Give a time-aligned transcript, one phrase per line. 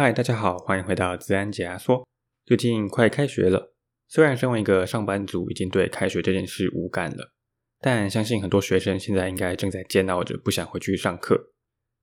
[0.00, 2.06] 嗨，大家好，欢迎回到自然解压缩。
[2.46, 3.74] 最近快开学了，
[4.06, 7.32] 虽然身为一个上班族，已经对开学这件事无感了，
[7.80, 11.52] 但相信很多学生现在应该正在煎熬着，不想回去上课。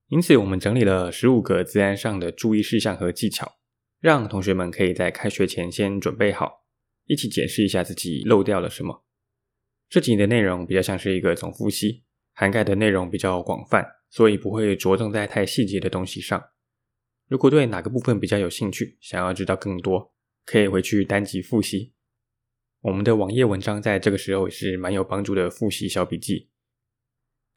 [0.09, 3.49] 因此，我们整理了十五个自然上的注意事项和技巧，
[4.01, 6.65] 让同学们可以在开学前先准备好，
[7.05, 9.05] 一起检视一下自己漏掉了什么。
[9.87, 16.43] 这集的内容比较像是一个总复习，涵盖的内容比较广泛，所以不会着重在太细节的东西上。
[17.27, 20.13] 如果对哪个部分比较有兴趣，想要知道更多，
[20.45, 21.93] 可以回去单集复习。
[22.81, 26.49] 我们的网页文章在这个时候也是蛮有帮助的复习小笔记。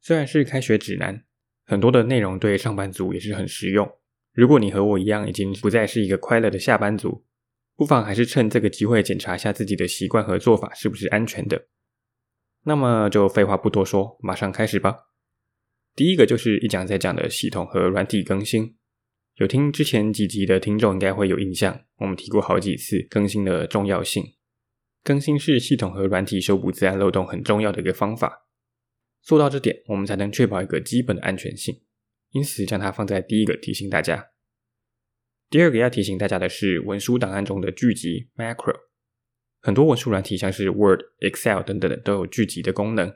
[0.01, 1.23] 虽然是开学指南，
[1.67, 3.87] 很多的内容对上班族也是很实用。
[4.33, 7.27] 如果你和我一样已经不再是一个快乐的下班族，
[7.77, 11.69] 不妨还是趁这个机会检查一下自己的习惯和做法是不是安全的。
[12.65, 15.09] 那么就废话不多说，马上开始吧。
[15.95, 18.77] 第一个就是一讲再讲的系统和软体更新。
[19.39, 24.35] 有听之前几集的听众应该会有印象，我们提过好几次更新的重要性。
[25.05, 28.49] 更新是系统和软体修补自然漏洞很重要的一个方法。
[29.23, 31.83] 做到这点，我们才能确保一个基本的安全性。
[32.33, 34.31] 因此，将它放在第一个提醒大家。
[35.49, 38.75] 第二个要提醒大家的是，文书档案中的聚集 （macro）。
[39.61, 43.15] 很多文书软体，像是 Word、Excel 等等的，都有聚集的功能。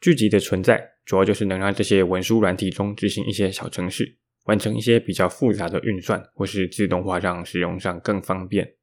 [0.00, 4.18] 聚集的存在，主要就是能让这些文书软体中执行一些小程式。
[4.44, 8.76] 完成一些比较复杂的运算，或是自动化，让使用上更方便。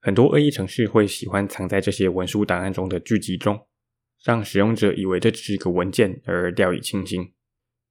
[0.00, 3.66] 很多恶意程式会喜欢藏在这些文书档案中的巨集中，
[4.24, 7.34] 让使用者以为这只是一个文件而掉以轻心。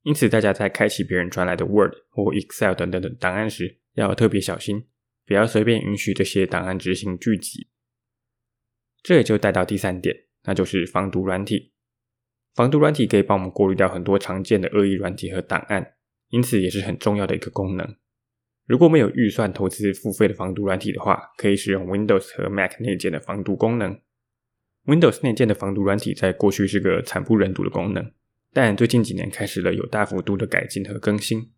[0.03, 4.87] 因此，大家在开启别人传来的 Word 或 Excel 等等的档案时，要特别小心，
[5.25, 7.67] 不要随便允许这些档案执行巨集。
[9.03, 11.73] 这也就带到第三点，那就是防毒软体。
[12.55, 15.95] 防毒软体可以帮我们过滤掉很多常见的恶意软体和档案。
[16.29, 17.95] 因此也是很重要的一个功能。
[18.65, 23.99] 如果没有预算投资付费的防毒软体的话，可以使用 Windows 和 Mac 内建的防毒功能。
[24.85, 28.11] Windows 内建的防毒软体在过去是个惨不忍睹的功能，
[28.53, 31.51] 但最近几年开始了有大幅度的改进和更新。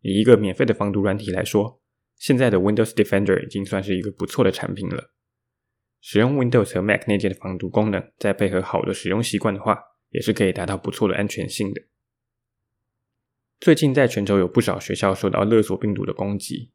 [0.00, 1.80] 以一个免费的防毒软体来说，
[2.16, 5.12] 现在的 Windows Defender 已经算是一个不错的产品了。
[6.00, 9.78] 使用 Windows 和 Mac 内建的防毒功能，再配合好的使用习惯的话，
[10.10, 11.82] 也是可以达到不错的安全性的。
[13.58, 16.70] 最近在全球有不少学校受到勒索病毒的攻击，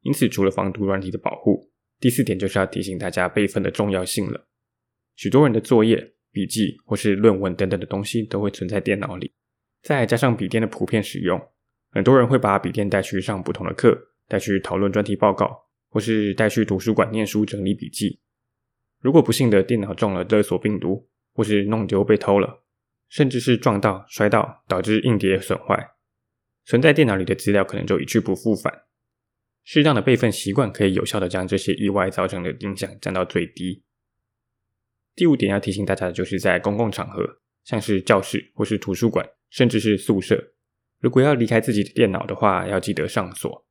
[0.00, 1.70] 因此除了防毒软体的保护，
[2.00, 4.48] 第四点就是要提醒大家备份的重要性了。
[5.14, 9.32] 许多人的作业、笔记或是论文等等的东西都会存在电脑里，
[9.82, 11.40] 再加上笔电的普遍使用，
[11.90, 15.54] 很多人会把笔电带去上不同的课，带去讨论专题报告，
[15.90, 18.20] 或是带去图书馆念书整理笔记。
[19.00, 22.64] 如果不幸的电脑中了勒索病毒，或是弄丢被偷了，
[23.08, 25.90] 甚至是撞到、摔到，导致硬碟损坏。
[26.64, 28.84] 存在电脑里的资料可能就一去不复返。
[29.64, 33.84] 适当的备份习惯可以有效的将这些意外造成的影响降到最低。
[35.14, 40.54] 第五点要提醒大家的就是在公共场合，像是教室或是图书馆，甚至是宿舍，
[40.98, 43.66] 如果要离开自己的电脑的话，要记得上锁。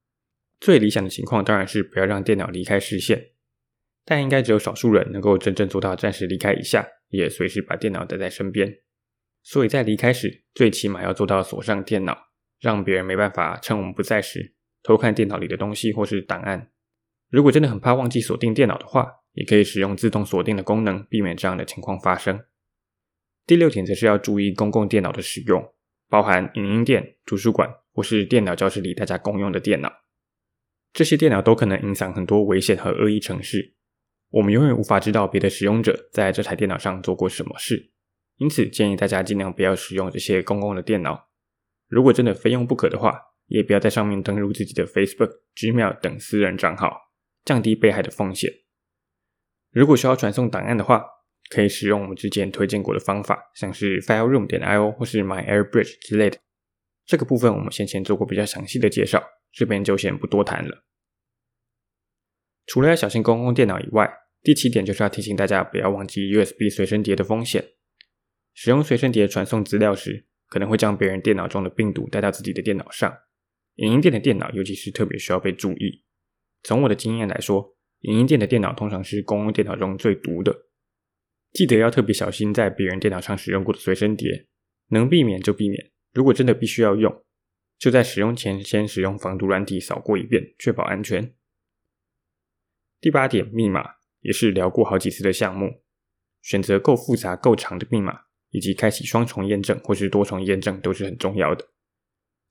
[0.60, 3.32] 最理想的情况当然是不要让电脑离开视线，
[4.06, 8.80] 但应该只有少数人能够真正做到暂时离开一下，也随时把电脑带在身边。
[9.44, 12.31] 所以在离开时，最起码要做到锁上电脑。
[12.62, 16.72] 让别人没办法趁我们不在时偷看电脑里的东西或是档案。
[17.30, 22.40] 如果真的很怕忘记锁定电脑的话，也可以使用自动锁定的功能，避免这样的情况发生。
[23.48, 25.74] 第六点则是要注意公共电脑的使用，
[26.08, 29.92] 包含影音店、图书馆或是电脑教室里大家共用的电脑。
[30.94, 33.74] 这些电脑都可能影响很多危险和恶意程式，
[34.30, 37.92] 我们永远无法知道别的使用者在这台电脑上做过什么事。
[38.36, 41.31] 因此，建议大家尽量不要使用这些公共的电脑。
[41.92, 46.98] 如果真的非用不可的话，也不要在上面登录自己的 Facebook、Gmail 等私人账号，
[47.44, 48.50] 降低被害的风险。
[49.72, 51.04] 如果需要传送档案的话，
[51.50, 56.40] 可以使用我们之前推荐过的方法，像是 FileRoom 点 io 或是 MyAirBridge 之类的。
[57.06, 59.22] 这个部分我们先前做过比较详细的介绍，
[59.52, 60.86] 这边就先不多谈了。
[62.68, 64.10] 除了要小心公共电脑以外，
[64.42, 67.74] 第七点就是要提醒大家不要忘记 USB 随身碟的风险。
[68.54, 73.10] 使用随身碟传送资料时，可能会将别人电脑中的病毒带到自己的电脑上。
[73.76, 76.04] 影音店的电脑尤其是特别需要被注意。
[76.62, 80.68] 从我的经验来说，影音店的电脑通常是公用电脑中最毒的。
[81.54, 84.50] 记得要特别小心在别人电脑上使用过的随身碟，
[84.90, 85.92] 能避免就避免。
[86.14, 87.24] 如果真的必须要用，
[87.80, 91.34] 就在使用前先使用防毒软体扫过一遍，确保安全。
[93.00, 95.82] 第八点，密码也是聊过好几次的项目，
[96.42, 98.26] 选择够复杂、够长的密码。
[98.52, 101.68] 以及开启双重验证或是多重验证都是很重要的，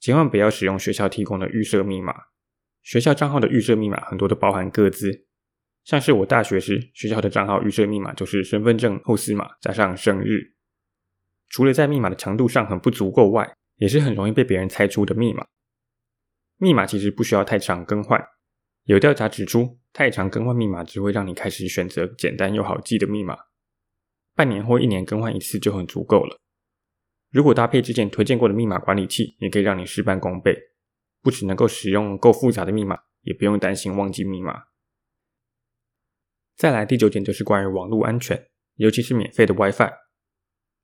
[0.00, 2.14] 千万不要使用学校提供的预设密码，
[2.82, 5.26] 学校账号的预设密码很多都包含个资，
[5.85, 10.55] 像是我大学时学校的账号预设密码就是身份证后四码加上生日。
[11.49, 15.46] 除了在密码的强度上很不足够外，也是很容易被别人猜出的密码。
[16.58, 18.25] 密码其实不需要太常更换。
[18.85, 23.37] 有调查指出，太常更换密码只会让你开始选择简单又好记的密码。
[24.35, 26.38] 半年或一年更换一次就很足够了。
[27.31, 30.56] 如果搭配之前推荐过的密码管理器，也可以让你事半功倍。
[31.23, 34.65] 不只能够使用够复杂的密码，也不用担心忘记密码。
[36.56, 39.93] 再来第九点就是关于网络安全，尤其是免费的 WiFi。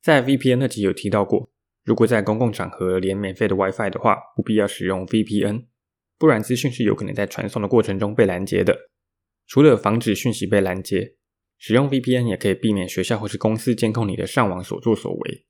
[0.02, 1.50] 在 VPN 那集有提到过，
[1.84, 5.64] 如果在公共场合连免费的 WiFi 的话，不必要使用 VPN，
[6.18, 8.90] 不然资讯是有可能在传送的过程中被拦截的。
[9.46, 11.16] 除了防止讯息被拦截，
[11.58, 15.46] 使用 VPN 也可以避免学校或是公司监控你的上网所作所为。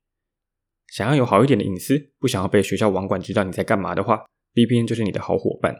[0.87, 5.75] 想要有好一点的隐私，不想要被学校网管知道你在干嘛的话，VPN 就是你的好伙伴。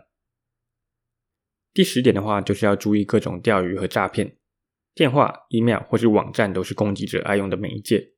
[1.73, 4.37] 第十点的话，就是要注意各种钓鱼和诈骗，
[4.93, 8.13] 电话、email 或是网站都是攻击者爱用的媒介。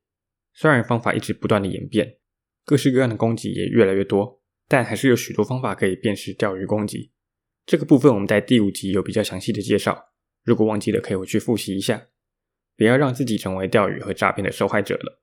[0.54, 2.18] 虽然方法一直不断的演变，
[2.64, 7.12] 各式各样的攻击也越来越多，但还是有许多方法可以辨识钓鱼攻击。
[7.66, 10.09] 这个部分我们在第五集有比较详细的介绍，
[10.44, 12.08] 如果忘记了可以回去复习一下，
[12.76, 15.20] 不要让自己成为钓鱼和诈骗的受害者了。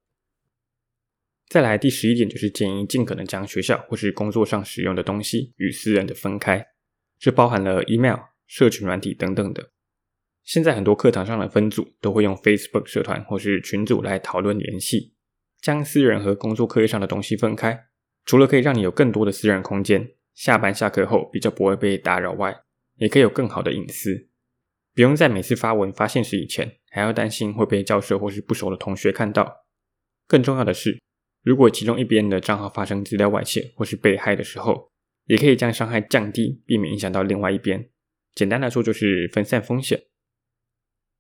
[1.50, 6.68] 再来第十一点，就是建议尽可能将学校或是工作上使用的东西与私人的分开，
[7.18, 9.72] 这包含了 email、社群软体等等的。
[10.44, 15.14] 现在很多课堂上的分组都会用 Facebook 社团或是群组来讨论联系，
[15.62, 17.88] 将私人和工作课业上的东西分开，
[18.25, 22.56] 除了可以让你有更多的私人空间，下班下课后比较不会被打扰外，
[22.96, 24.27] 也可以有更好的隐私，
[24.98, 29.68] 不用在每次发文发现时以前还要担心会被教授或是不熟的同学看到。
[30.26, 31.00] 更重要的是，
[31.44, 34.92] 如果其中一边的账号发生资料外泄或是被害的时候，
[35.26, 37.92] 也可以将伤害降低，避免影响到另外一边。
[38.34, 40.06] 简单来说就是分散风险。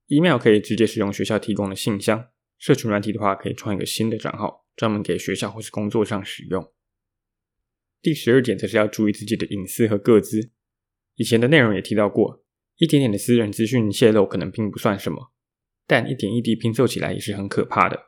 [0.07, 6.73] Email 可以直接使用学校提供的信箱，社群软体的话可以创一个新的账号，专门给学校或是工作上使用。
[8.01, 10.49] 第十二点则是要注意自己的隐私和个资。
[11.13, 12.43] 以前的内容也提到过，
[12.77, 15.31] 一点点的私人资讯泄露可能并不算什么，
[15.85, 17.99] 但一点一滴拼凑起来也是很可怕的。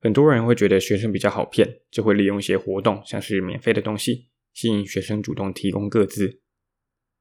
[0.00, 6.40] 很多人会觉得学生比较好骗，就会利用一些活动，像是免费的东西，吸引学生主动提供个资。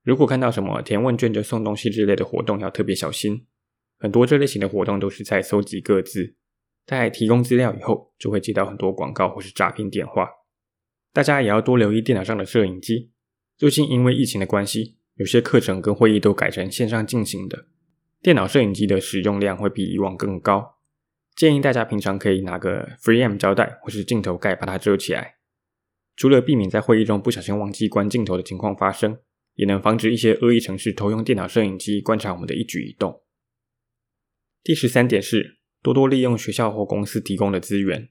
[0.03, 3.47] 如果看到什么填问卷就送东西之类的活动，要特别小心。
[3.97, 6.35] 很多这类型的活动都是在搜集个资，
[6.85, 10.29] 在提供资料以后，就会接到很多广告或是诈骗电话。
[11.11, 13.11] 大家也要多留意电脑上的摄影机。
[13.57, 17.65] 最近因为疫情的关系，有些课程跟会议都改成线上进行的，
[18.21, 20.77] 电脑摄影机的使用量会比以往更高。
[21.35, 25.37] 建议大家平常可以拿个 FreeM 胶带或是镜头盖把它遮起来，
[26.15, 29.17] 除了避免在会议中不小心忘记关镜头的情况发生，
[29.55, 33.23] 也能防止一些恶意程式偷用电脑摄影机观察我们的一举一动。
[34.63, 38.09] 第十三点是多多利用学校或公司提供的资源，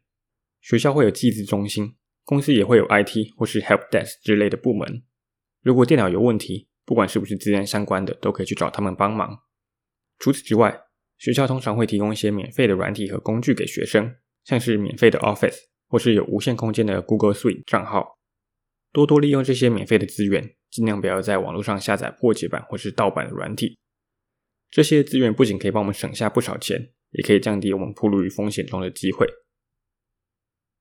[0.60, 1.94] 学校会有技资中心，
[2.24, 5.04] 公司也会有 IT 或是 Help Desk 之类的部门。
[5.62, 9.42] 如果电脑有问题，不管是不是资源相关的，都可以去找他们帮忙。
[10.18, 10.84] 除此之外，
[11.18, 14.14] 学校通常会提供一些免费的软体和工具给学生，
[14.44, 18.16] 像是免费的 Office 或是有无限空间的 Google Suite 账号。
[18.92, 23.76] 多多利用这些免费的资源，尽量不要在网络上下载破解版或是盗版的软体。
[24.70, 29.26] 这些资源不仅可以帮我们省下不少钱，也可以降低我们暴露于风险中的机会。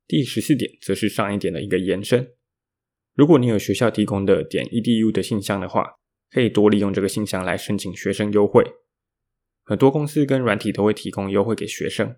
[0.08, 2.36] 第十四点则是上一点的一个延伸。
[3.16, 5.86] 如果你有学校提供的点 edu 的信箱的话，
[6.30, 8.62] 可以多利用这个信箱来申请学生优惠。
[9.64, 12.18] 很多公司跟软体都会提供优惠给学生，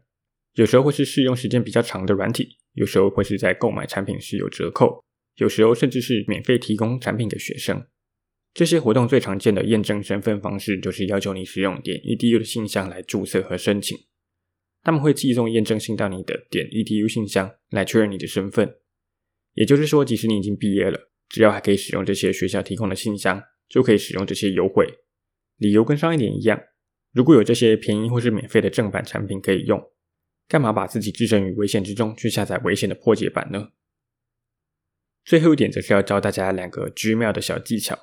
[0.55, 5.03] 有时候会是试用时间比较长的软体，有时候会是在购买产品时有折扣，
[5.35, 7.85] 有时候甚至是免费提供产品给学生。
[8.55, 13.95] 这些活动最常见的验证身份方式就是要求你使用点 edu 的信箱来注册和申请，
[14.81, 18.77] 他们会寄送验证信到你的点 edu 信箱来确认你的身份。
[19.57, 24.87] 也就是说，即使你已经毕业了，只要还可以使用这些学校提供的信箱，就可以使用这些优惠。
[25.57, 26.61] 理由跟上一点一样。
[27.11, 29.81] 如果有这些便宜或是免费的正版产品可以用，
[30.47, 33.69] 干嘛把自己置身于危险之中去下载危险的破解版呢？
[35.25, 37.97] 最后一点则是要教大家两个 Gmail 的小技巧。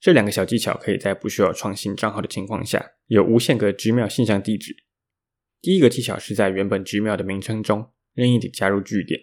[0.00, 4.74] 这两个小技巧可以在不需要创新账号的情况下，有无限个 Gmail 信箱地址。
[5.60, 9.20] 第一个技巧是在原本 Gmail 的名称中任意的加入句点。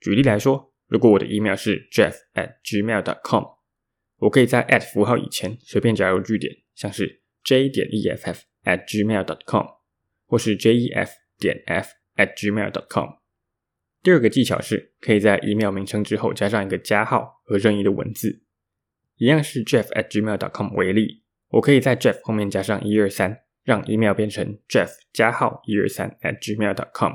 [0.00, 3.44] 举例来说，如果我的 email 是 jeff at gmail dot com，
[4.18, 8.42] 我可以在 at 符号以前随便加入句点，像是 j 点 eff。
[8.62, 9.64] at gmail dot com，
[10.26, 13.08] 或是 jef 点 f at gmail dot com。
[14.02, 18.42] 第二个技巧是，可以在 email 名称之后加上一个加号和任意的文字。
[19.16, 26.90] 一样是 jeff at gmail dot com 为例，我可以在 jeff 后面加上一二三，让 email 变成 jeff 加号一二三 at gmail dot
[26.92, 27.14] com。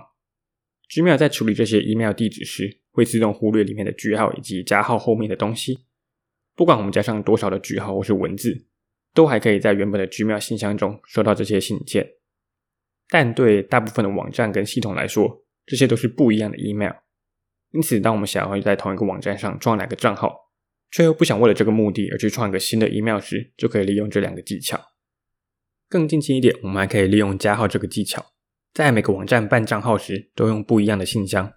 [0.90, 5.86] Gmail 在处理这些 email 地址时，会自动忽略里面的句号以及加号后面的东西。
[6.56, 8.66] 不管我们加上多少的句号或是文字，
[9.14, 12.10] 都还可以在原本的 Gmail 信箱中收到这些信件。
[13.10, 16.94] 但对大部分的网站跟系统来说，这些都是不一样的 email。
[17.72, 20.34] 因此，当我们想要在同一个网站上创两个账号，
[20.92, 24.80] 却又不想为了这个目的而去创一个新的 email 时，就可以利用这两个技巧。
[25.90, 28.26] 更进阶一点，我们还可以利用加号这个技巧，
[28.74, 31.52] 在每个网站办账号时都用不一样的信箱。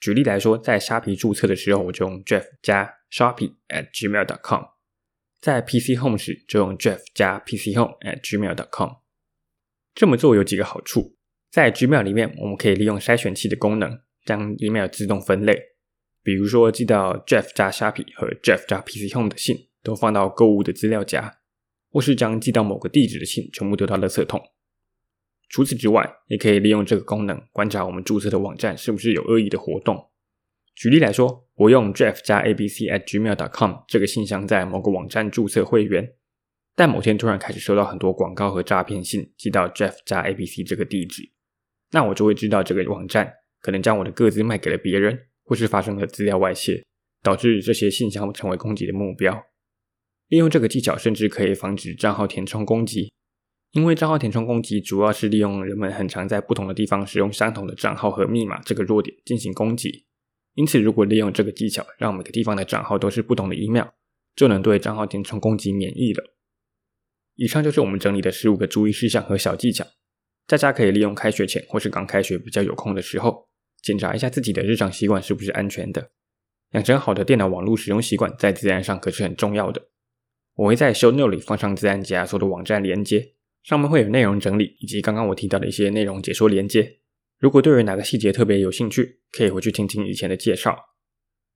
[0.00, 4.62] 举例来说，在虾皮注册的时候，我就用 Jeff 加 Shopping at Gmail.com
[5.40, 8.90] 在 PC Home 时，就用 Jeff 加 PC Home at Gmail.com。
[9.94, 11.16] 这么做有几个好处，
[11.50, 14.00] 在 Gmail 里面，我们可以利用筛选器的功能。
[14.24, 15.58] 将 email 自动分类，
[16.22, 21.38] 比如说寄到 Jeff 加虾皮和 Jeff 加 PC Home 的信都放到购物的资料夹，
[21.90, 24.38] 或是将寄到某个地址的信全部丢到垃圾桶。
[25.48, 30.10] 除此之外，也可以利用这个功能观察我们注册的网站是不是有恶意的活动。
[30.74, 36.12] 举例来说，我用 Jeff 加 ABC at Gmail dot com 这个信箱在某个网站注册会员，
[36.76, 41.30] 但某天突然开始收到很多广告和诈骗信寄到 Jeff 加 ABC 这个地址，
[41.90, 43.32] 那我就会知道这个网站。
[43.60, 46.84] 可能将我的个资卖给了别人，或是发生了资料外泄，
[47.24, 49.46] 导致这些信箱成为攻击的目标。
[50.28, 53.10] 利用这个技巧，甚至可以防止账号填充攻击。
[53.72, 60.06] 因为账号填充攻击主要是利用人们很常在不同的地方使用相同的账号和密码这个弱点进行攻击。
[60.54, 63.86] 因此，如果利用这个技巧，让每个地方的账号都是不同的 email，
[64.34, 66.24] 就能对账号填充攻击免疫了。
[67.36, 69.86] 以上就是我们整理的十五个注意事项和小技巧。
[70.46, 73.48] 大家可以利用开学前或是刚开学比较有空的时候，
[73.82, 76.10] 检查一下自己的日常习惯是不是安全的。
[76.72, 79.88] 养成好的电脑网络使用习惯，在自然上可是很重要的。
[80.54, 83.34] 我会在 show note 里放上自然解压缩的网站连接，
[83.68, 87.00] 上面会有内容整理以及刚刚我提到的一些内容解说连接。
[87.38, 90.74] 如果对于哪个细节特别有兴趣，可以回去听听以前的介绍。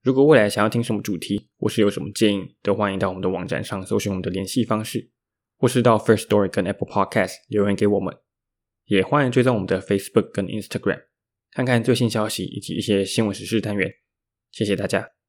[0.03, 5.11] 如果未来想要听什么主题，或是有什么建议，都欢迎到我们的网站上搜寻我们的联系方式，
[5.57, 8.15] 或是到 First Story 跟 Apple Podcast 留言给我们。
[8.85, 11.05] 也欢迎追踪我们的 Facebook 跟 Instagram，
[11.53, 13.91] 看看最新消息以及一些新闻时事单元。
[14.51, 15.22] 谢谢大家。